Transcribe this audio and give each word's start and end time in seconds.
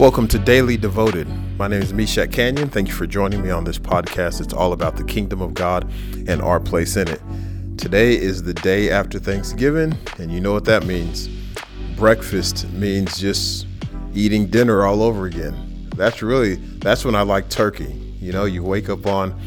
Welcome 0.00 0.28
to 0.28 0.38
Daily 0.38 0.78
Devoted. 0.78 1.28
My 1.58 1.68
name 1.68 1.82
is 1.82 1.92
Meshach 1.92 2.30
Kanyion. 2.30 2.72
Thank 2.72 2.88
you 2.88 2.94
for 2.94 3.06
joining 3.06 3.42
me 3.42 3.50
on 3.50 3.64
this 3.64 3.78
podcast. 3.78 4.40
It's 4.40 4.54
all 4.54 4.72
about 4.72 4.96
the 4.96 5.04
kingdom 5.04 5.42
of 5.42 5.52
God 5.52 5.92
and 6.26 6.40
our 6.40 6.58
place 6.58 6.96
in 6.96 7.06
it. 7.06 7.20
Today 7.76 8.16
is 8.16 8.42
the 8.42 8.54
day 8.54 8.90
after 8.90 9.18
Thanksgiving, 9.18 9.92
and 10.18 10.32
you 10.32 10.40
know 10.40 10.54
what 10.54 10.64
that 10.64 10.86
means. 10.86 11.28
Breakfast 11.96 12.66
means 12.70 13.18
just 13.18 13.66
eating 14.14 14.46
dinner 14.46 14.86
all 14.86 15.02
over 15.02 15.26
again. 15.26 15.90
That's 15.96 16.22
really 16.22 16.54
that's 16.54 17.04
when 17.04 17.14
I 17.14 17.20
like 17.20 17.50
turkey. 17.50 17.92
You 18.22 18.32
know, 18.32 18.46
you 18.46 18.64
wake 18.64 18.88
up 18.88 19.06
on 19.06 19.38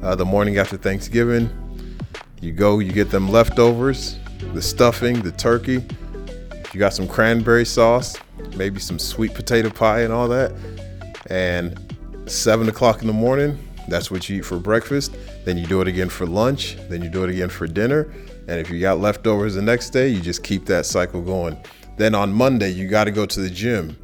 uh, 0.00 0.14
the 0.14 0.24
morning 0.24 0.56
after 0.56 0.78
Thanksgiving, 0.78 1.50
you 2.40 2.52
go, 2.52 2.78
you 2.78 2.92
get 2.92 3.10
them 3.10 3.28
leftovers, 3.30 4.18
the 4.54 4.62
stuffing, 4.62 5.20
the 5.20 5.32
turkey. 5.32 5.84
You 6.72 6.80
got 6.80 6.94
some 6.94 7.06
cranberry 7.06 7.66
sauce, 7.66 8.16
maybe 8.56 8.80
some 8.80 8.98
sweet 8.98 9.34
potato 9.34 9.70
pie 9.70 10.00
and 10.00 10.12
all 10.12 10.28
that. 10.28 10.52
And 11.30 11.78
seven 12.26 12.68
o'clock 12.68 13.00
in 13.00 13.06
the 13.06 13.12
morning, 13.12 13.58
that's 13.88 14.10
what 14.10 14.28
you 14.28 14.38
eat 14.38 14.44
for 14.44 14.58
breakfast. 14.58 15.16
Then 15.44 15.56
you 15.56 15.66
do 15.66 15.80
it 15.80 15.88
again 15.88 16.08
for 16.08 16.26
lunch. 16.26 16.76
Then 16.88 17.02
you 17.02 17.08
do 17.08 17.24
it 17.24 17.30
again 17.30 17.48
for 17.48 17.66
dinner. 17.66 18.12
And 18.48 18.60
if 18.60 18.70
you 18.70 18.80
got 18.80 18.98
leftovers 18.98 19.54
the 19.54 19.62
next 19.62 19.90
day, 19.90 20.08
you 20.08 20.20
just 20.20 20.42
keep 20.42 20.66
that 20.66 20.86
cycle 20.86 21.22
going. 21.22 21.62
Then 21.96 22.14
on 22.14 22.32
Monday, 22.32 22.70
you 22.70 22.88
got 22.88 23.04
to 23.04 23.10
go 23.10 23.26
to 23.26 23.40
the 23.40 23.50
gym. 23.50 23.96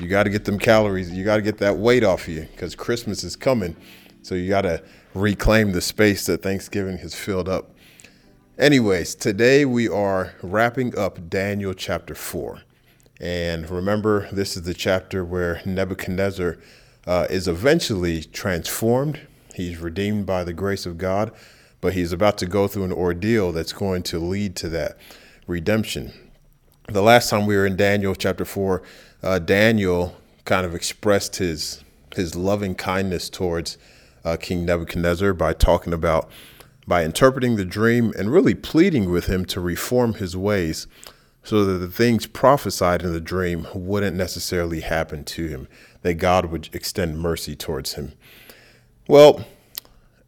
You 0.00 0.08
got 0.08 0.24
to 0.24 0.30
get 0.30 0.44
them 0.44 0.58
calories. 0.58 1.10
You 1.10 1.24
got 1.24 1.36
to 1.36 1.42
get 1.42 1.58
that 1.58 1.76
weight 1.76 2.04
off 2.04 2.28
you 2.28 2.42
because 2.50 2.74
Christmas 2.74 3.22
is 3.22 3.36
coming. 3.36 3.76
So 4.22 4.34
you 4.34 4.48
got 4.48 4.62
to 4.62 4.82
reclaim 5.14 5.72
the 5.72 5.80
space 5.80 6.26
that 6.26 6.42
Thanksgiving 6.42 6.98
has 6.98 7.14
filled 7.14 7.48
up. 7.48 7.70
Anyways, 8.58 9.14
today 9.14 9.64
we 9.64 9.88
are 9.88 10.34
wrapping 10.42 10.98
up 10.98 11.30
Daniel 11.30 11.72
chapter 11.74 12.14
4. 12.14 12.62
And 13.20 13.68
remember, 13.68 14.28
this 14.32 14.56
is 14.56 14.62
the 14.62 14.72
chapter 14.72 15.24
where 15.24 15.60
Nebuchadnezzar 15.66 16.56
uh, 17.06 17.26
is 17.28 17.46
eventually 17.46 18.24
transformed. 18.24 19.20
He's 19.54 19.78
redeemed 19.78 20.24
by 20.24 20.42
the 20.42 20.54
grace 20.54 20.86
of 20.86 20.96
God, 20.96 21.30
but 21.82 21.92
he's 21.92 22.12
about 22.12 22.38
to 22.38 22.46
go 22.46 22.66
through 22.66 22.84
an 22.84 22.92
ordeal 22.92 23.52
that's 23.52 23.74
going 23.74 24.04
to 24.04 24.18
lead 24.18 24.56
to 24.56 24.70
that 24.70 24.96
redemption. 25.46 26.12
The 26.88 27.02
last 27.02 27.28
time 27.28 27.46
we 27.46 27.56
were 27.56 27.66
in 27.66 27.76
Daniel 27.76 28.14
chapter 28.14 28.46
4, 28.46 28.82
uh, 29.22 29.38
Daniel 29.38 30.16
kind 30.46 30.64
of 30.64 30.74
expressed 30.74 31.36
his, 31.36 31.84
his 32.16 32.34
loving 32.34 32.74
kindness 32.74 33.28
towards 33.28 33.76
uh, 34.24 34.38
King 34.38 34.64
Nebuchadnezzar 34.64 35.34
by 35.34 35.52
talking 35.52 35.92
about, 35.92 36.30
by 36.86 37.04
interpreting 37.04 37.56
the 37.56 37.66
dream 37.66 38.14
and 38.18 38.32
really 38.32 38.54
pleading 38.54 39.10
with 39.10 39.26
him 39.26 39.44
to 39.46 39.60
reform 39.60 40.14
his 40.14 40.36
ways 40.36 40.86
so 41.42 41.64
that 41.64 41.78
the 41.78 41.88
things 41.88 42.26
prophesied 42.26 43.02
in 43.02 43.12
the 43.12 43.20
dream 43.20 43.66
wouldn't 43.74 44.16
necessarily 44.16 44.80
happen 44.80 45.24
to 45.24 45.48
him, 45.48 45.68
that 46.02 46.14
God 46.14 46.46
would 46.46 46.68
extend 46.72 47.18
mercy 47.18 47.56
towards 47.56 47.94
him. 47.94 48.12
Well, 49.08 49.44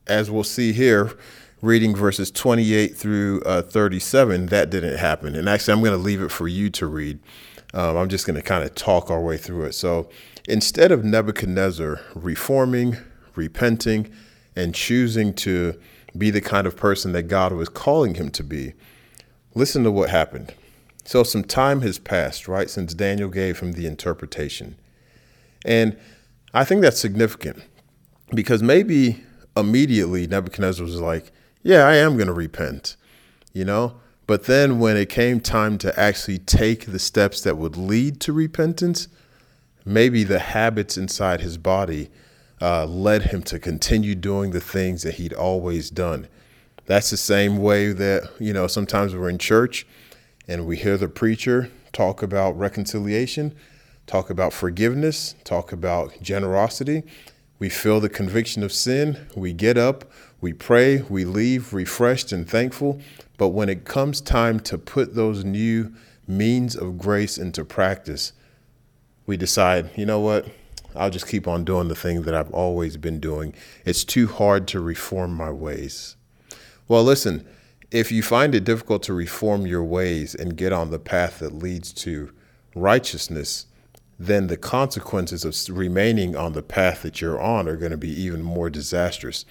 as 0.06 0.30
we'll 0.30 0.44
see 0.44 0.72
here, 0.72 1.12
reading 1.60 1.94
verses 1.94 2.30
28 2.30 2.96
through 2.96 3.40
uh, 3.42 3.62
37, 3.62 4.46
that 4.46 4.70
didn't 4.70 4.98
happen. 4.98 5.34
And 5.34 5.48
actually, 5.48 5.74
I'm 5.74 5.80
going 5.80 5.92
to 5.92 5.96
leave 5.96 6.22
it 6.22 6.30
for 6.30 6.48
you 6.48 6.70
to 6.70 6.86
read. 6.86 7.20
Um, 7.74 7.96
I'm 7.96 8.08
just 8.08 8.26
going 8.26 8.36
to 8.36 8.42
kind 8.42 8.64
of 8.64 8.74
talk 8.74 9.10
our 9.10 9.20
way 9.20 9.36
through 9.36 9.64
it. 9.64 9.74
So 9.74 10.10
instead 10.48 10.90
of 10.92 11.04
Nebuchadnezzar 11.04 12.00
reforming, 12.14 12.96
repenting, 13.34 14.10
and 14.56 14.74
choosing 14.74 15.32
to 15.34 15.80
be 16.16 16.30
the 16.30 16.40
kind 16.40 16.66
of 16.66 16.76
person 16.76 17.12
that 17.12 17.24
God 17.24 17.52
was 17.52 17.68
calling 17.68 18.16
him 18.16 18.30
to 18.30 18.42
be, 18.42 18.74
listen 19.54 19.84
to 19.84 19.90
what 19.90 20.10
happened. 20.10 20.52
So 21.04 21.22
some 21.22 21.44
time 21.44 21.80
has 21.80 21.98
passed, 21.98 22.46
right, 22.46 22.70
since 22.70 22.94
Daniel 22.94 23.28
gave 23.28 23.60
him 23.60 23.72
the 23.72 23.86
interpretation. 23.86 24.76
And 25.64 25.96
I 26.54 26.64
think 26.64 26.82
that's 26.82 27.00
significant 27.00 27.62
because 28.34 28.62
maybe 28.62 29.22
immediately 29.56 30.26
Nebuchadnezzar 30.26 30.84
was 30.84 31.00
like, 31.00 31.32
yeah, 31.62 31.84
I 31.84 31.96
am 31.96 32.16
going 32.16 32.26
to 32.26 32.32
repent, 32.32 32.96
you 33.52 33.64
know? 33.64 33.94
But 34.26 34.44
then 34.44 34.78
when 34.78 34.96
it 34.96 35.08
came 35.08 35.40
time 35.40 35.78
to 35.78 35.98
actually 35.98 36.38
take 36.38 36.86
the 36.86 36.98
steps 36.98 37.40
that 37.42 37.58
would 37.58 37.76
lead 37.76 38.20
to 38.20 38.32
repentance, 38.32 39.08
maybe 39.84 40.24
the 40.24 40.38
habits 40.38 40.96
inside 40.96 41.40
his 41.40 41.58
body 41.58 42.08
uh, 42.60 42.86
led 42.86 43.24
him 43.24 43.42
to 43.42 43.58
continue 43.58 44.14
doing 44.14 44.52
the 44.52 44.60
things 44.60 45.02
that 45.02 45.14
he'd 45.14 45.32
always 45.32 45.90
done. 45.90 46.28
That's 46.86 47.10
the 47.10 47.16
same 47.16 47.58
way 47.58 47.92
that, 47.92 48.30
you 48.38 48.52
know, 48.52 48.66
sometimes 48.66 49.14
we're 49.14 49.28
in 49.28 49.38
church 49.38 49.86
and 50.48 50.66
we 50.66 50.76
hear 50.76 50.96
the 50.96 51.08
preacher 51.08 51.70
talk 51.92 52.22
about 52.22 52.58
reconciliation, 52.58 53.54
talk 54.06 54.30
about 54.30 54.52
forgiveness, 54.52 55.34
talk 55.44 55.72
about 55.72 56.20
generosity. 56.22 57.02
We 57.58 57.68
feel 57.68 58.00
the 58.00 58.08
conviction 58.08 58.62
of 58.62 58.72
sin. 58.72 59.26
We 59.36 59.52
get 59.52 59.78
up, 59.78 60.10
we 60.40 60.52
pray, 60.52 61.02
we 61.02 61.24
leave 61.24 61.72
refreshed 61.72 62.32
and 62.32 62.48
thankful. 62.48 63.00
But 63.36 63.48
when 63.48 63.68
it 63.68 63.84
comes 63.84 64.20
time 64.20 64.58
to 64.60 64.78
put 64.78 65.14
those 65.14 65.44
new 65.44 65.92
means 66.26 66.74
of 66.74 66.98
grace 66.98 67.38
into 67.38 67.64
practice, 67.64 68.32
we 69.26 69.36
decide, 69.36 69.90
you 69.96 70.06
know 70.06 70.20
what? 70.20 70.46
I'll 70.94 71.10
just 71.10 71.28
keep 71.28 71.46
on 71.46 71.64
doing 71.64 71.88
the 71.88 71.94
thing 71.94 72.22
that 72.22 72.34
I've 72.34 72.50
always 72.50 72.96
been 72.96 73.20
doing. 73.20 73.54
It's 73.84 74.04
too 74.04 74.26
hard 74.26 74.66
to 74.68 74.80
reform 74.80 75.34
my 75.34 75.50
ways. 75.50 76.16
Well, 76.88 77.04
listen, 77.04 77.46
if 77.92 78.10
you 78.10 78.22
find 78.22 78.54
it 78.54 78.64
difficult 78.64 79.02
to 79.04 79.12
reform 79.12 79.66
your 79.66 79.84
ways 79.84 80.34
and 80.34 80.56
get 80.56 80.72
on 80.72 80.90
the 80.90 80.98
path 80.98 81.40
that 81.40 81.52
leads 81.52 81.92
to 81.92 82.32
righteousness, 82.74 83.66
then 84.18 84.46
the 84.46 84.56
consequences 84.56 85.44
of 85.44 85.76
remaining 85.76 86.34
on 86.34 86.54
the 86.54 86.62
path 86.62 87.02
that 87.02 87.20
you're 87.20 87.40
on 87.40 87.68
are 87.68 87.76
going 87.76 87.90
to 87.90 87.98
be 87.98 88.08
even 88.08 88.42
more 88.42 88.70
disastrous. 88.70 89.44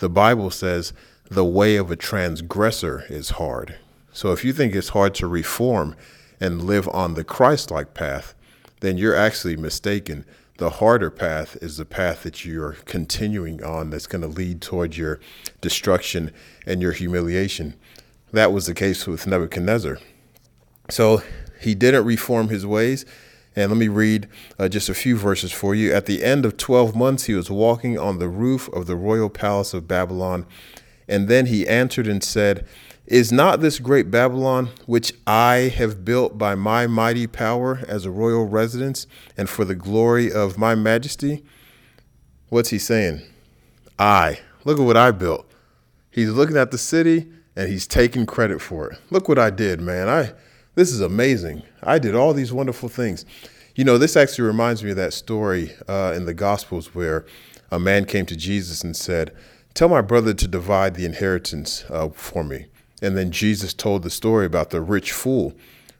The 0.00 0.08
Bible 0.08 0.50
says 0.50 0.92
the 1.30 1.44
way 1.44 1.76
of 1.76 1.90
a 1.90 1.96
transgressor 1.96 3.04
is 3.08 3.30
hard. 3.30 3.78
So 4.12 4.32
if 4.32 4.44
you 4.44 4.52
think 4.52 4.74
it's 4.74 4.88
hard 4.88 5.14
to 5.16 5.28
reform 5.28 5.94
and 6.40 6.64
live 6.64 6.88
on 6.88 7.14
the 7.14 7.24
Christ 7.24 7.70
like 7.70 7.94
path, 7.94 8.34
then 8.80 8.98
you're 8.98 9.14
actually 9.14 9.56
mistaken. 9.56 10.24
The 10.58 10.70
harder 10.70 11.10
path 11.10 11.56
is 11.60 11.76
the 11.76 11.84
path 11.84 12.22
that 12.22 12.44
you're 12.44 12.76
continuing 12.86 13.62
on 13.62 13.90
that's 13.90 14.06
going 14.06 14.22
to 14.22 14.28
lead 14.28 14.62
towards 14.62 14.96
your 14.96 15.20
destruction 15.60 16.32
and 16.64 16.80
your 16.80 16.92
humiliation. 16.92 17.74
That 18.32 18.52
was 18.52 18.66
the 18.66 18.74
case 18.74 19.06
with 19.06 19.26
Nebuchadnezzar. 19.26 19.98
So 20.88 21.22
he 21.60 21.74
didn't 21.74 22.04
reform 22.04 22.48
his 22.48 22.64
ways. 22.64 23.04
And 23.54 23.70
let 23.70 23.78
me 23.78 23.88
read 23.88 24.28
uh, 24.58 24.68
just 24.68 24.88
a 24.88 24.94
few 24.94 25.16
verses 25.16 25.50
for 25.50 25.74
you. 25.74 25.92
At 25.92 26.06
the 26.06 26.22
end 26.22 26.44
of 26.44 26.56
12 26.56 26.94
months, 26.94 27.24
he 27.24 27.34
was 27.34 27.50
walking 27.50 27.98
on 27.98 28.18
the 28.18 28.28
roof 28.28 28.68
of 28.68 28.86
the 28.86 28.96
royal 28.96 29.30
palace 29.30 29.72
of 29.72 29.88
Babylon. 29.88 30.46
And 31.08 31.28
then 31.28 31.46
he 31.46 31.66
answered 31.66 32.06
and 32.06 32.22
said, 32.22 32.66
is 33.06 33.30
not 33.30 33.60
this 33.60 33.78
great 33.78 34.10
Babylon, 34.10 34.70
which 34.86 35.12
I 35.26 35.72
have 35.76 36.04
built 36.04 36.36
by 36.36 36.54
my 36.54 36.86
mighty 36.86 37.26
power 37.26 37.80
as 37.86 38.04
a 38.04 38.10
royal 38.10 38.46
residence 38.46 39.06
and 39.36 39.48
for 39.48 39.64
the 39.64 39.74
glory 39.74 40.32
of 40.32 40.58
my 40.58 40.74
majesty? 40.74 41.44
What's 42.48 42.70
he 42.70 42.78
saying? 42.78 43.22
I. 43.98 44.40
Look 44.64 44.78
at 44.78 44.84
what 44.84 44.96
I 44.96 45.12
built. 45.12 45.48
He's 46.10 46.30
looking 46.30 46.56
at 46.56 46.72
the 46.72 46.78
city 46.78 47.28
and 47.54 47.68
he's 47.68 47.86
taking 47.86 48.26
credit 48.26 48.60
for 48.60 48.90
it. 48.90 48.98
Look 49.10 49.28
what 49.28 49.38
I 49.38 49.50
did, 49.50 49.80
man. 49.80 50.08
I 50.08 50.32
this 50.74 50.92
is 50.92 51.00
amazing. 51.00 51.62
I 51.82 51.98
did 51.98 52.14
all 52.14 52.34
these 52.34 52.52
wonderful 52.52 52.90
things. 52.90 53.24
You 53.74 53.84
know, 53.84 53.96
this 53.96 54.14
actually 54.14 54.46
reminds 54.46 54.84
me 54.84 54.90
of 54.90 54.96
that 54.96 55.14
story 55.14 55.72
uh, 55.88 56.12
in 56.14 56.26
the 56.26 56.34
Gospels 56.34 56.94
where 56.94 57.24
a 57.70 57.78
man 57.78 58.04
came 58.04 58.26
to 58.26 58.36
Jesus 58.36 58.84
and 58.84 58.94
said, 58.94 59.34
Tell 59.72 59.88
my 59.88 60.02
brother 60.02 60.34
to 60.34 60.46
divide 60.46 60.94
the 60.94 61.06
inheritance 61.06 61.84
uh, 61.88 62.10
for 62.10 62.44
me. 62.44 62.66
And 63.02 63.16
then 63.16 63.30
Jesus 63.30 63.74
told 63.74 64.02
the 64.02 64.10
story 64.10 64.46
about 64.46 64.70
the 64.70 64.80
rich 64.80 65.12
fool 65.12 65.54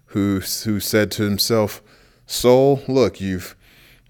who 0.06 0.41
who 0.41 0.81
said 0.81 1.11
to 1.12 1.25
himself, 1.25 1.82
"Soul, 2.26 2.82
look, 2.88 3.21
you've 3.21 3.55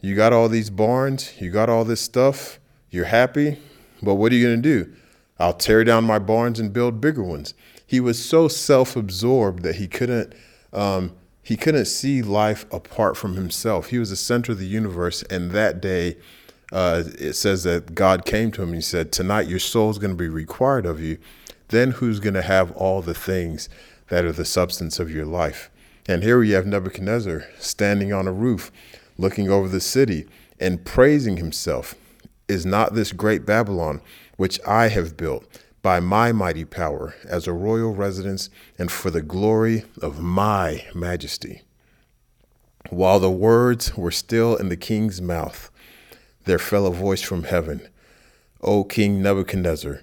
you 0.00 0.14
got 0.14 0.32
all 0.32 0.48
these 0.48 0.70
barns, 0.70 1.32
you 1.40 1.50
got 1.50 1.68
all 1.68 1.84
this 1.84 2.00
stuff, 2.00 2.60
you're 2.90 3.06
happy, 3.06 3.58
but 4.02 4.14
what 4.14 4.30
are 4.30 4.36
you 4.36 4.46
going 4.46 4.62
to 4.62 4.84
do? 4.84 4.92
I'll 5.38 5.52
tear 5.52 5.84
down 5.84 6.04
my 6.04 6.18
barns 6.18 6.60
and 6.60 6.72
build 6.72 7.00
bigger 7.00 7.22
ones." 7.22 7.54
He 7.88 8.00
was 8.00 8.24
so 8.24 8.48
self-absorbed 8.48 9.62
that 9.62 9.76
he 9.76 9.88
couldn't 9.88 10.32
um, 10.72 11.12
he 11.42 11.56
couldn't 11.56 11.86
see 11.86 12.22
life 12.22 12.66
apart 12.72 13.16
from 13.16 13.34
himself. 13.34 13.88
He 13.88 13.98
was 13.98 14.10
the 14.10 14.16
center 14.16 14.52
of 14.52 14.58
the 14.58 14.66
universe, 14.66 15.22
and 15.24 15.50
that 15.52 15.80
day. 15.80 16.16
Uh, 16.72 17.04
it 17.20 17.34
says 17.34 17.62
that 17.62 17.94
God 17.94 18.24
came 18.24 18.50
to 18.50 18.60
him 18.60 18.70
and 18.70 18.74
he 18.74 18.80
said, 18.80 19.12
Tonight 19.12 19.46
your 19.46 19.60
soul 19.60 19.88
is 19.88 19.98
going 19.98 20.10
to 20.10 20.16
be 20.16 20.28
required 20.28 20.84
of 20.84 21.00
you 21.00 21.16
then 21.68 21.92
who's 21.92 22.20
going 22.20 22.34
to 22.34 22.42
have 22.42 22.72
all 22.72 23.02
the 23.02 23.14
things 23.14 23.68
that 24.08 24.24
are 24.24 24.32
the 24.32 24.44
substance 24.44 24.98
of 24.98 25.10
your 25.10 25.24
life? 25.24 25.70
And 26.08 26.22
here 26.22 26.38
we 26.38 26.50
have 26.50 26.66
Nebuchadnezzar 26.66 27.46
standing 27.58 28.12
on 28.12 28.28
a 28.28 28.32
roof, 28.32 28.70
looking 29.18 29.50
over 29.50 29.68
the 29.68 29.80
city 29.80 30.26
and 30.60 30.84
praising 30.84 31.36
himself. 31.36 31.94
Is 32.48 32.64
not 32.64 32.94
this 32.94 33.12
great 33.12 33.44
Babylon, 33.44 34.00
which 34.36 34.60
I 34.66 34.88
have 34.88 35.16
built 35.16 35.44
by 35.82 35.98
my 35.98 36.30
mighty 36.30 36.64
power 36.64 37.14
as 37.24 37.46
a 37.46 37.52
royal 37.52 37.92
residence 37.92 38.50
and 38.78 38.90
for 38.90 39.10
the 39.10 39.22
glory 39.22 39.84
of 40.00 40.20
my 40.20 40.84
majesty? 40.94 41.62
While 42.90 43.18
the 43.18 43.30
words 43.30 43.96
were 43.96 44.12
still 44.12 44.54
in 44.54 44.68
the 44.68 44.76
king's 44.76 45.20
mouth, 45.20 45.72
there 46.44 46.58
fell 46.60 46.86
a 46.86 46.92
voice 46.92 47.22
from 47.22 47.44
heaven 47.44 47.88
O 48.62 48.84
King 48.84 49.20
Nebuchadnezzar, 49.20 50.02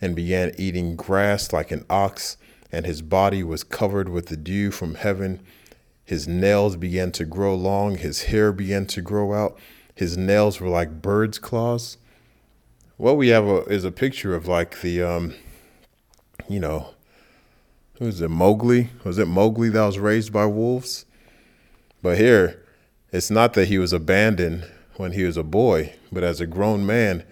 and 0.00 0.16
began 0.16 0.52
eating 0.58 0.96
grass 0.96 1.52
like 1.52 1.70
an 1.70 1.84
ox, 1.88 2.36
and 2.70 2.86
his 2.86 3.02
body 3.02 3.42
was 3.42 3.64
covered 3.64 4.08
with 4.08 4.26
the 4.26 4.36
dew 4.36 4.70
from 4.70 4.96
heaven. 4.96 5.40
His 6.04 6.28
nails 6.28 6.76
began 6.76 7.12
to 7.12 7.24
grow 7.24 7.54
long, 7.54 7.96
his 7.96 8.24
hair 8.24 8.52
began 8.52 8.86
to 8.86 9.00
grow 9.00 9.32
out, 9.32 9.58
his 9.94 10.16
nails 10.16 10.60
were 10.60 10.68
like 10.68 11.00
birds' 11.00 11.38
claws. 11.38 11.98
What 12.96 13.16
we 13.16 13.28
have 13.28 13.46
a, 13.46 13.62
is 13.64 13.84
a 13.84 13.90
picture 13.90 14.34
of 14.34 14.46
like 14.46 14.80
the, 14.80 15.02
um, 15.02 15.34
you 16.48 16.60
know, 16.60 16.94
who 17.98 18.06
is 18.06 18.20
it, 18.20 18.28
Mowgli? 18.28 18.90
Was 19.04 19.18
it 19.18 19.26
Mowgli 19.26 19.68
that 19.68 19.86
was 19.86 19.98
raised 19.98 20.32
by 20.32 20.46
wolves? 20.46 21.06
But 22.02 22.18
here, 22.18 22.62
it's 23.12 23.30
not 23.30 23.54
that 23.54 23.68
he 23.68 23.78
was 23.78 23.92
abandoned 23.92 24.68
when 24.96 25.12
he 25.12 25.22
was 25.22 25.36
a 25.36 25.44
boy, 25.44 25.94
but 26.10 26.24
as 26.24 26.40
a 26.40 26.46
grown 26.46 26.84
man, 26.84 27.24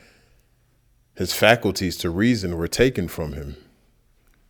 his 1.14 1.32
faculties 1.32 1.96
to 1.98 2.10
reason 2.10 2.56
were 2.56 2.68
taken 2.68 3.08
from 3.08 3.32
him. 3.34 3.56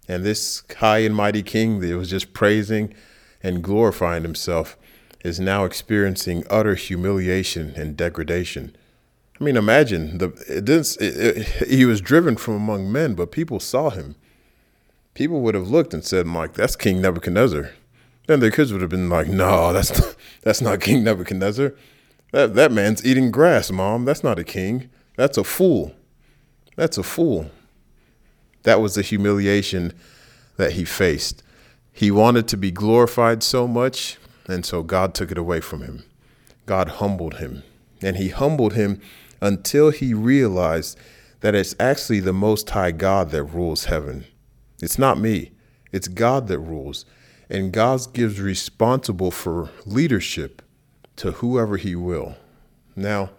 And 0.08 0.24
this 0.24 0.62
high 0.78 0.98
and 0.98 1.14
mighty 1.14 1.42
king 1.42 1.80
that 1.80 1.96
was 1.96 2.10
just 2.10 2.32
praising 2.32 2.94
and 3.42 3.62
glorifying 3.62 4.22
himself 4.22 4.76
is 5.24 5.38
now 5.38 5.64
experiencing 5.64 6.44
utter 6.50 6.74
humiliation 6.74 7.72
and 7.76 7.96
degradation. 7.96 8.76
I 9.40 9.44
mean, 9.44 9.56
imagine 9.56 10.18
the 10.18 10.28
it 10.48 10.64
didn't, 10.64 10.96
it, 11.00 11.16
it, 11.16 11.68
he 11.68 11.84
was 11.84 12.00
driven 12.00 12.36
from 12.36 12.54
among 12.54 12.92
men, 12.92 13.14
but 13.14 13.32
people 13.32 13.60
saw 13.60 13.90
him. 13.90 14.14
People 15.14 15.40
would 15.40 15.54
have 15.54 15.68
looked 15.68 15.92
and 15.92 16.04
said, 16.04 16.26
"Mike, 16.26 16.54
that's 16.54 16.76
King 16.76 17.00
Nebuchadnezzar." 17.00 17.70
Then 18.28 18.40
their 18.40 18.50
kids 18.50 18.72
would 18.72 18.82
have 18.82 18.90
been 18.90 19.08
like, 19.08 19.28
"No, 19.28 19.72
that's 19.72 19.98
not, 19.98 20.16
that's 20.42 20.60
not 20.60 20.80
King 20.80 21.02
Nebuchadnezzar." 21.04 21.74
That, 22.32 22.54
that 22.54 22.72
man's 22.72 23.04
eating 23.04 23.30
grass, 23.30 23.70
mom. 23.70 24.04
That's 24.04 24.24
not 24.24 24.38
a 24.38 24.44
king. 24.44 24.90
That's 25.16 25.36
a 25.36 25.44
fool. 25.44 25.94
That's 26.76 26.98
a 26.98 27.02
fool. 27.02 27.50
That 28.62 28.80
was 28.80 28.94
the 28.94 29.02
humiliation 29.02 29.92
that 30.56 30.72
he 30.72 30.84
faced. 30.84 31.42
He 31.92 32.10
wanted 32.10 32.48
to 32.48 32.56
be 32.56 32.70
glorified 32.70 33.42
so 33.42 33.66
much, 33.69 34.19
and 34.46 34.64
so 34.64 34.82
God 34.82 35.14
took 35.14 35.30
it 35.30 35.38
away 35.38 35.60
from 35.60 35.82
him. 35.82 36.04
God 36.66 36.88
humbled 36.88 37.34
him. 37.36 37.62
And 38.00 38.16
he 38.16 38.30
humbled 38.30 38.74
him 38.74 39.00
until 39.40 39.90
he 39.90 40.14
realized 40.14 40.98
that 41.40 41.54
it's 41.54 41.74
actually 41.78 42.20
the 42.20 42.32
Most 42.32 42.70
High 42.70 42.92
God 42.92 43.30
that 43.30 43.44
rules 43.44 43.84
heaven. 43.84 44.24
It's 44.80 44.98
not 44.98 45.19
me, 45.19 45.52
it's 45.92 46.08
God 46.08 46.48
that 46.48 46.58
rules. 46.58 47.04
And 47.50 47.72
God 47.72 48.00
gives 48.12 48.40
responsible 48.40 49.30
for 49.30 49.70
leadership 49.84 50.62
to 51.16 51.32
whoever 51.32 51.76
he 51.76 51.94
will. 51.94 52.36
Now, 52.96 53.30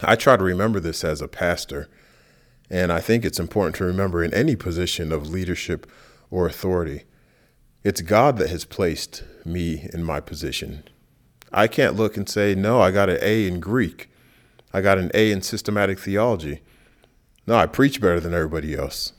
I 0.00 0.16
try 0.16 0.36
to 0.36 0.44
remember 0.44 0.80
this 0.80 1.04
as 1.04 1.20
a 1.20 1.28
pastor, 1.28 1.88
and 2.70 2.92
I 2.92 3.00
think 3.00 3.24
it's 3.24 3.40
important 3.40 3.76
to 3.76 3.84
remember 3.84 4.22
in 4.22 4.32
any 4.32 4.56
position 4.56 5.12
of 5.12 5.28
leadership 5.28 5.90
or 6.30 6.46
authority. 6.46 7.04
It's 7.84 8.00
God 8.00 8.38
that 8.38 8.50
has 8.50 8.64
placed 8.64 9.24
me 9.44 9.88
in 9.92 10.04
my 10.04 10.20
position. 10.20 10.84
I 11.52 11.66
can't 11.66 11.96
look 11.96 12.16
and 12.16 12.28
say, 12.28 12.54
no, 12.54 12.80
I 12.80 12.90
got 12.90 13.10
an 13.10 13.18
A 13.20 13.46
in 13.46 13.60
Greek. 13.60 14.08
I 14.72 14.80
got 14.80 14.98
an 14.98 15.10
A 15.14 15.30
in 15.30 15.42
systematic 15.42 15.98
theology. 15.98 16.62
No, 17.46 17.56
I 17.56 17.66
preach 17.66 18.00
better 18.00 18.20
than 18.20 18.32
everybody 18.32 18.74
else. 18.74 19.12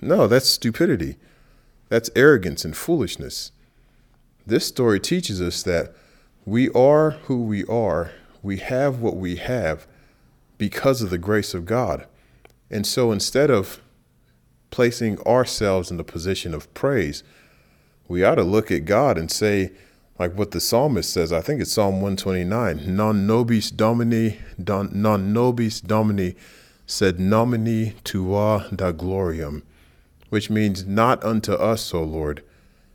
No, 0.00 0.26
that's 0.26 0.48
stupidity. 0.48 1.16
That's 1.88 2.10
arrogance 2.16 2.64
and 2.64 2.76
foolishness. 2.76 3.52
This 4.46 4.66
story 4.66 4.98
teaches 4.98 5.40
us 5.40 5.62
that 5.62 5.94
we 6.44 6.70
are 6.70 7.10
who 7.10 7.42
we 7.42 7.64
are, 7.66 8.12
we 8.42 8.56
have 8.56 9.00
what 9.00 9.16
we 9.16 9.36
have 9.36 9.86
because 10.56 11.02
of 11.02 11.10
the 11.10 11.18
grace 11.18 11.52
of 11.52 11.66
God. 11.66 12.06
And 12.70 12.86
so 12.86 13.12
instead 13.12 13.50
of 13.50 13.80
placing 14.70 15.18
ourselves 15.20 15.90
in 15.90 15.96
the 15.96 16.04
position 16.04 16.54
of 16.54 16.72
praise, 16.74 17.22
we 18.06 18.24
ought 18.24 18.36
to 18.36 18.42
look 18.42 18.70
at 18.70 18.84
God 18.84 19.18
and 19.18 19.30
say, 19.30 19.72
like 20.18 20.36
what 20.36 20.50
the 20.50 20.60
psalmist 20.60 21.12
says, 21.12 21.32
I 21.32 21.40
think 21.40 21.60
it's 21.60 21.72
Psalm 21.72 22.00
129, 22.00 22.96
non 22.96 23.26
nobis 23.26 23.70
domini, 23.70 24.38
non 24.58 25.32
nobis 25.32 25.80
domini, 25.80 26.34
sed 26.86 27.20
nomini 27.20 27.94
tua 28.02 28.66
da 28.74 28.92
gloriam, 28.92 29.62
which 30.30 30.50
means 30.50 30.86
not 30.86 31.22
unto 31.22 31.52
us, 31.52 31.94
O 31.94 32.02
Lord, 32.02 32.42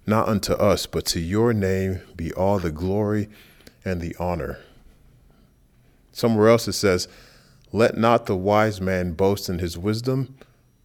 not 0.05 0.27
unto 0.27 0.53
us, 0.53 0.85
but 0.85 1.05
to 1.07 1.19
your 1.19 1.53
name 1.53 2.01
be 2.15 2.33
all 2.33 2.59
the 2.59 2.71
glory 2.71 3.29
and 3.85 4.01
the 4.01 4.15
honor. 4.19 4.59
Somewhere 6.11 6.49
else 6.49 6.67
it 6.67 6.73
says, 6.73 7.07
Let 7.75 7.97
not 7.97 8.27
the 8.27 8.37
wise 8.37 8.79
man 8.79 9.13
boast 9.13 9.49
in 9.49 9.57
his 9.57 9.79
wisdom, 9.79 10.35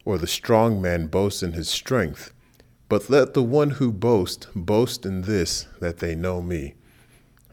or 0.05 0.17
the 0.17 0.25
strong 0.25 0.81
man 0.81 1.05
boast 1.05 1.43
in 1.43 1.51
his 1.53 1.69
strength, 1.69 2.33
but 2.89 3.11
let 3.11 3.35
the 3.35 3.43
one 3.43 3.69
who 3.69 3.91
boasts 3.91 4.47
boast 4.55 5.05
in 5.05 5.21
this, 5.21 5.67
that 5.79 5.99
they 5.99 6.15
know 6.15 6.41
me. 6.41 6.73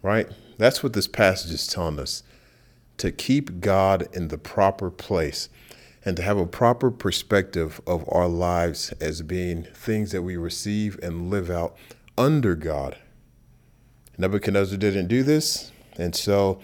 Right? 0.01 0.27
That's 0.57 0.83
what 0.83 0.95
this 0.95 1.07
passage 1.07 1.53
is 1.53 1.67
telling 1.67 1.99
us 1.99 2.23
to 2.97 3.13
keep 3.13 3.61
God 3.61 4.09
in 4.15 4.29
the 4.29 4.39
proper 4.39 4.91
place 4.91 5.51
and 6.03 6.17
to 6.17 6.23
have 6.23 6.39
a 6.39 6.47
proper 6.47 6.91
perspective 6.91 7.79
of 7.87 8.09
our 8.09 8.29
lives 8.29 8.93
as 9.03 9.21
being 9.21 9.65
things 9.65 10.13
that 10.13 10.23
we 10.23 10.39
receive 10.39 10.99
and 11.03 11.29
live 11.29 11.51
out 11.51 11.77
under 12.17 12.55
God. 12.55 12.97
Nebuchadnezzar 14.17 14.79
didn't 14.79 15.09
do 15.09 15.23
this, 15.23 15.73
and 15.99 16.17
so 16.17 16.59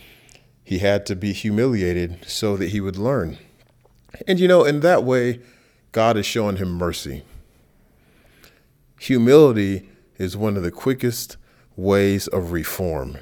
he 0.65 0.79
had 0.79 1.07
to 1.07 1.17
be 1.17 1.33
humiliated 1.33 2.25
so 2.27 2.57
that 2.57 2.71
he 2.71 2.81
would 2.81 2.97
learn. 2.97 3.39
And 4.27 4.39
you 4.39 4.49
know, 4.49 4.65
in 4.65 4.81
that 4.81 5.05
way, 5.05 5.41
God 5.93 6.17
is 6.17 6.27
showing 6.27 6.57
him 6.57 6.73
mercy. 6.73 7.23
Humility 9.01 9.89
is 10.19 10.37
one 10.37 10.57
of 10.57 10.63
the 10.63 10.71
quickest 10.71 11.37
ways 11.77 12.29
of 12.29 12.53
reform, 12.53 13.19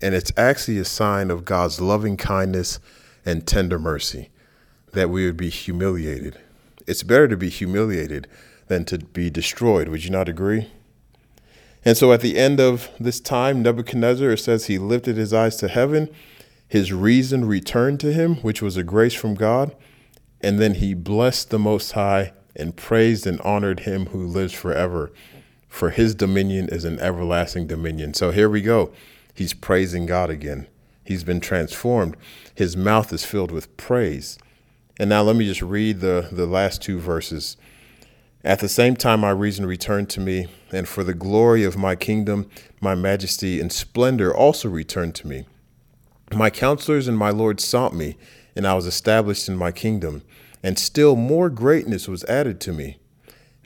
and 0.00 0.14
it's 0.14 0.32
actually 0.36 0.78
a 0.78 0.84
sign 0.84 1.30
of 1.30 1.44
God's 1.44 1.80
loving 1.80 2.16
kindness 2.16 2.78
and 3.26 3.46
tender 3.46 3.78
mercy 3.78 4.30
that 4.92 5.10
we 5.10 5.26
would 5.26 5.36
be 5.36 5.50
humiliated. 5.50 6.38
It's 6.86 7.02
better 7.02 7.26
to 7.28 7.36
be 7.36 7.48
humiliated 7.48 8.28
than 8.68 8.84
to 8.86 8.98
be 8.98 9.30
destroyed. 9.30 9.88
Would 9.88 10.04
you 10.04 10.10
not 10.10 10.28
agree? 10.28 10.70
And 11.84 11.96
so 11.96 12.12
at 12.12 12.20
the 12.20 12.38
end 12.38 12.60
of 12.60 12.88
this 12.98 13.20
time, 13.20 13.62
Nebuchadnezzar, 13.62 14.36
says 14.36 14.66
he 14.66 14.78
lifted 14.78 15.16
his 15.16 15.34
eyes 15.34 15.56
to 15.56 15.68
heaven, 15.68 16.08
his 16.68 16.92
reason 16.92 17.44
returned 17.44 18.00
to 18.00 18.12
him, 18.12 18.36
which 18.36 18.62
was 18.62 18.76
a 18.76 18.82
grace 18.82 19.14
from 19.14 19.34
God, 19.34 19.74
and 20.40 20.58
then 20.58 20.74
he 20.74 20.94
blessed 20.94 21.50
the 21.50 21.58
Most 21.58 21.92
High 21.92 22.32
and 22.56 22.76
praised 22.76 23.26
and 23.26 23.40
honored 23.40 23.80
him 23.80 24.06
who 24.06 24.26
lives 24.26 24.52
forever. 24.52 25.12
For 25.68 25.90
his 25.90 26.14
dominion 26.14 26.68
is 26.68 26.84
an 26.84 27.00
everlasting 27.00 27.66
dominion. 27.66 28.14
So 28.14 28.30
here 28.30 28.48
we 28.48 28.60
go. 28.60 28.92
He's 29.34 29.54
praising 29.54 30.06
God 30.06 30.30
again. 30.30 30.68
He's 31.04 31.24
been 31.24 31.40
transformed. 31.40 32.16
His 32.54 32.76
mouth 32.76 33.12
is 33.12 33.24
filled 33.24 33.50
with 33.50 33.76
praise. 33.76 34.38
And 34.98 35.10
now 35.10 35.22
let 35.22 35.36
me 35.36 35.46
just 35.46 35.62
read 35.62 36.00
the, 36.00 36.28
the 36.30 36.46
last 36.46 36.80
two 36.80 37.00
verses. 37.00 37.56
At 38.44 38.60
the 38.60 38.68
same 38.68 38.94
time, 38.94 39.20
my 39.20 39.30
reason 39.30 39.66
returned 39.66 40.10
to 40.10 40.20
me, 40.20 40.48
and 40.70 40.86
for 40.86 41.02
the 41.02 41.14
glory 41.14 41.64
of 41.64 41.76
my 41.76 41.96
kingdom, 41.96 42.48
my 42.80 42.94
majesty 42.94 43.60
and 43.60 43.72
splendor 43.72 44.34
also 44.34 44.68
returned 44.68 45.14
to 45.16 45.26
me. 45.26 45.46
My 46.32 46.50
counselors 46.50 47.06
and 47.06 47.16
my 47.18 47.30
Lord 47.30 47.60
sought 47.60 47.94
me, 47.94 48.16
and 48.56 48.66
I 48.66 48.74
was 48.74 48.86
established 48.86 49.48
in 49.48 49.56
my 49.56 49.72
kingdom, 49.72 50.22
and 50.62 50.78
still 50.78 51.16
more 51.16 51.50
greatness 51.50 52.08
was 52.08 52.24
added 52.24 52.60
to 52.62 52.72
me. 52.72 52.98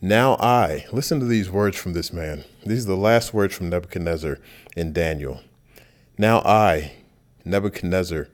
Now 0.02 0.34
I, 0.34 0.86
listen 0.92 1.18
to 1.20 1.26
these 1.26 1.50
words 1.50 1.76
from 1.76 1.92
this 1.92 2.12
man. 2.12 2.44
These 2.64 2.84
are 2.84 2.88
the 2.88 2.96
last 2.96 3.32
words 3.32 3.54
from 3.54 3.68
Nebuchadnezzar 3.68 4.38
in 4.76 4.92
Daniel. 4.92 5.40
Now 6.16 6.40
I, 6.40 6.92
Nebuchadnezzar, 7.44 8.28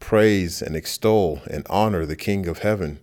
praise 0.00 0.62
and 0.62 0.76
extol 0.76 1.40
and 1.50 1.66
honor 1.70 2.04
the 2.04 2.16
King 2.16 2.46
of 2.46 2.58
heaven, 2.58 3.00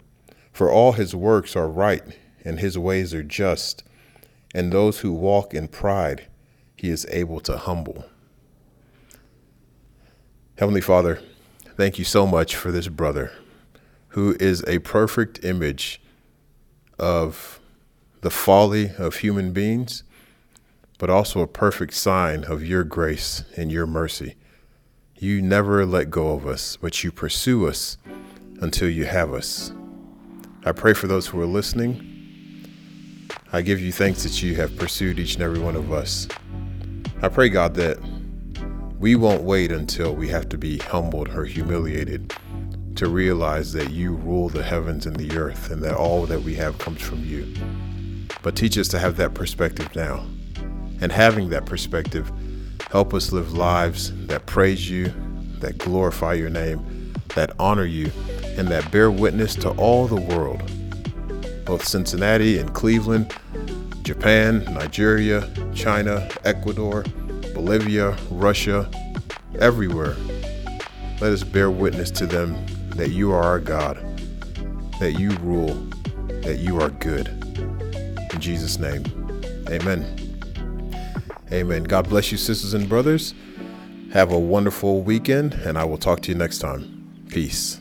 for 0.52 0.72
all 0.72 0.94
his 0.94 1.16
works 1.16 1.56
are 1.56 1.68
right 1.68 2.04
and 2.44 2.60
his 2.60 2.78
ways 2.78 3.14
are 3.14 3.24
just, 3.24 3.84
and 4.54 4.72
those 4.72 5.00
who 5.00 5.12
walk 5.12 5.54
in 5.54 5.68
pride 5.68 6.28
he 6.76 6.90
is 6.90 7.08
able 7.10 7.40
to 7.42 7.58
humble. 7.58 8.06
Heavenly 10.58 10.80
Father, 10.80 11.20
thank 11.76 12.00
you 12.00 12.06
so 12.06 12.26
much 12.26 12.56
for 12.56 12.72
this 12.72 12.88
brother 12.88 13.34
who 14.10 14.38
is 14.40 14.64
a 14.66 14.80
perfect 14.80 15.44
image 15.44 16.02
of 16.98 17.60
the 18.22 18.30
folly 18.30 18.92
of 18.98 19.18
human 19.18 19.52
beings, 19.52 20.04
but 20.98 21.10
also 21.10 21.42
a 21.42 21.48
perfect 21.48 21.94
sign 21.94 22.46
of 22.46 22.66
your 22.66 22.86
grace 22.86 23.44
and 23.58 23.70
your 23.70 23.86
mercy. 23.86 24.36
You 25.20 25.42
never 25.42 25.86
let 25.86 26.10
go 26.10 26.32
of 26.32 26.48
us, 26.48 26.78
but 26.78 27.04
you 27.04 27.12
pursue 27.12 27.68
us 27.68 27.98
until 28.62 28.90
you 28.90 29.04
have 29.04 29.34
us. 29.34 29.74
I 30.64 30.72
pray 30.72 30.94
for 30.94 31.08
those 31.08 31.28
who 31.28 31.42
are 31.42 31.46
listening. 31.46 32.70
I 33.52 33.62
give 33.62 33.82
you 33.82 33.92
thanks 33.92 34.24
that 34.24 34.42
you 34.42 34.56
have 34.56 34.78
pursued 34.78 35.20
each 35.20 35.34
and 35.34 35.44
every 35.44 35.60
one 35.60 35.76
of 35.76 35.92
us. 35.92 36.30
I 37.22 37.28
pray, 37.28 37.50
God, 37.50 37.74
that 37.74 38.00
we 39.00 39.16
won't 39.16 39.44
wait 39.44 39.72
until 39.72 40.14
we 40.16 40.28
have 40.30 40.48
to 40.50 40.58
be 40.58 40.78
humbled 40.78 41.30
or 41.30 41.46
humiliated 41.46 42.34
to 42.96 43.10
realize 43.10 43.74
that 43.74 43.92
you 43.92 44.16
rule 44.16 44.48
the 44.48 44.64
heavens 44.64 45.06
and 45.06 45.18
the 45.18 45.38
earth 45.38 45.70
and 45.70 45.84
that 45.84 45.96
all 45.96 46.26
that 46.26 46.42
we 46.42 46.56
have 46.56 46.78
comes 46.78 47.02
from 47.02 47.24
you. 47.24 47.46
But 48.42 48.56
teach 48.56 48.78
us 48.78 48.88
to 48.90 49.00
have 49.00 49.18
that 49.18 49.34
perspective 49.34 49.94
now. 49.96 50.26
And 51.02 51.12
having 51.12 51.50
that 51.50 51.66
perspective, 51.66 52.32
help 52.90 53.14
us 53.14 53.34
live 53.34 53.54
lives 53.54 54.14
that 54.28 54.46
praise 54.46 54.90
you, 54.90 55.14
that 55.60 55.78
glorify 55.78 56.34
your 56.34 56.50
name, 56.50 57.14
that 57.36 57.54
honor 57.60 57.86
you, 57.86 58.12
and 58.58 58.70
that 58.70 58.90
bear 58.92 59.12
witness 59.12 59.56
to 59.56 59.72
all 59.72 60.08
the 60.08 60.16
world, 60.16 60.72
both 61.66 61.86
Cincinnati 61.86 62.60
and 62.60 62.74
Cleveland, 62.74 63.36
Japan, 64.04 64.64
Nigeria, 64.74 65.50
China, 65.74 66.30
Ecuador, 66.46 67.04
Bolivia, 67.56 68.18
Russia, 68.30 68.92
everywhere. 69.60 70.16
Let 71.22 71.32
us 71.32 71.42
bear 71.42 71.72
witness 71.72 72.12
to 72.12 72.28
them 72.28 72.54
that 72.90 73.12
you 73.12 73.32
are 73.32 73.42
our 73.42 73.62
God, 73.62 73.98
that 75.00 75.14
you 75.18 75.32
rule, 75.38 75.74
that 76.42 76.60
you 76.60 76.82
are 76.82 76.90
good. 76.90 77.30
In 78.34 78.42
Jesus' 78.42 78.78
name, 78.78 79.06
amen. 79.70 80.22
Amen. 81.52 81.84
God 81.86 82.10
bless 82.10 82.30
you, 82.32 82.38
sisters 82.38 82.74
and 82.74 82.90
brothers. 82.90 83.34
Have 84.12 84.34
a 84.34 84.40
wonderful 84.40 85.02
weekend, 85.02 85.54
and 85.54 85.78
I 85.78 85.86
will 85.86 85.98
talk 85.98 86.20
to 86.24 86.32
you 86.32 86.38
next 86.38 86.60
time. 86.60 87.24
Peace. 87.30 87.80